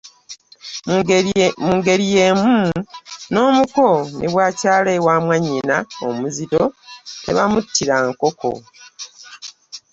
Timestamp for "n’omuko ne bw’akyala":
3.31-4.89